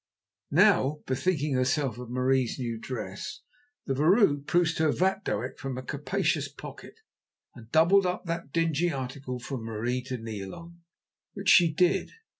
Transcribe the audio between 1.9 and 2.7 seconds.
of Marie's